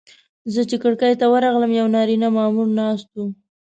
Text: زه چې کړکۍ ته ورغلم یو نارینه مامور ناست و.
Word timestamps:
زه 0.53 0.61
چې 0.69 0.75
کړکۍ 0.83 1.13
ته 1.19 1.25
ورغلم 1.33 1.71
یو 1.79 1.87
نارینه 1.95 2.27
مامور 2.37 2.67
ناست 2.79 3.09
و. 3.15 3.19